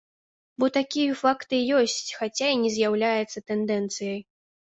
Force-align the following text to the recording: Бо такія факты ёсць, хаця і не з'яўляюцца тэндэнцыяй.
Бо 0.61 0.69
такія 0.77 1.17
факты 1.19 1.59
ёсць, 1.81 2.09
хаця 2.21 2.49
і 2.55 2.59
не 2.63 2.73
з'яўляюцца 2.79 3.45
тэндэнцыяй. 3.53 4.19